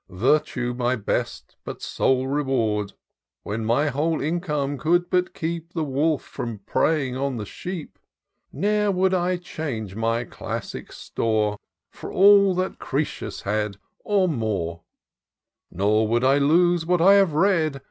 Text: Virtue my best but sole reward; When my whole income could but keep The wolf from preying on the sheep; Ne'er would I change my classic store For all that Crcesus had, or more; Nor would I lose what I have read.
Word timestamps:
Virtue 0.09 0.73
my 0.73 0.95
best 0.95 1.57
but 1.63 1.79
sole 1.79 2.25
reward; 2.27 2.93
When 3.43 3.63
my 3.63 3.89
whole 3.89 4.19
income 4.19 4.79
could 4.79 5.11
but 5.11 5.35
keep 5.35 5.73
The 5.73 5.83
wolf 5.83 6.23
from 6.23 6.61
preying 6.65 7.15
on 7.15 7.37
the 7.37 7.45
sheep; 7.45 7.99
Ne'er 8.51 8.89
would 8.89 9.13
I 9.13 9.37
change 9.37 9.95
my 9.95 10.23
classic 10.23 10.91
store 10.91 11.59
For 11.91 12.11
all 12.11 12.55
that 12.55 12.79
Crcesus 12.79 13.41
had, 13.43 13.77
or 13.99 14.27
more; 14.27 14.81
Nor 15.69 16.07
would 16.07 16.23
I 16.23 16.39
lose 16.39 16.83
what 16.83 16.99
I 17.03 17.13
have 17.13 17.33
read. 17.33 17.79